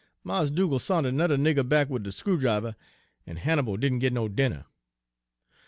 [0.23, 2.75] Mars' Dugal' sont ernudder nigger back wid de screw driver,
[3.27, 4.65] en Hannibal didn' git no dinner.